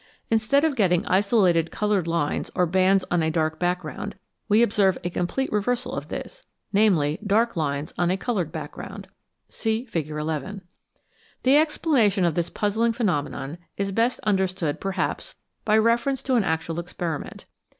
[0.31, 4.15] Instead of getting isolated coloured lines or bands on a dark background,
[4.49, 6.43] we observe a complete reversal of this,
[6.73, 9.07] namely, dark lines on a coloured background
[9.47, 10.09] (see Fig.
[10.09, 10.61] 11).
[11.43, 15.35] The explanation of this puzzling phenomenon is best understood perhaps
[15.65, 17.45] by reference to an actual experiment.